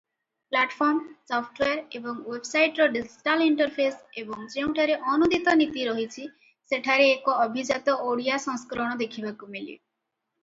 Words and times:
Platform, 0.53 1.01
software 1.31 1.81
ଏବଂ 1.97 2.15
ୱେବସାଇଟର 2.29 2.87
digital 2.95 3.45
interface 3.49 4.21
ଏବଂ 4.23 4.47
ଯେଉଁଠାରେ 4.53 4.95
ଅନୂଦିତ 5.15 5.55
ନୀତି 5.59 5.85
ରହିଛି 5.89 6.25
ସେଠାରେ 6.71 7.05
ଏକ 7.17 7.35
ଅଭିଜାତ 7.45 7.97
ଓଡ଼ିଆ 8.13 8.39
ସଂସ୍କରଣ 8.47 8.97
ଦେଖିବାକୁ 9.03 9.51
ମିଳେ। 9.57 9.77